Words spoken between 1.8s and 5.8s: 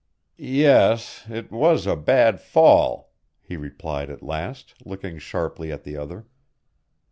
a bad fall," he replied at last, looking sharply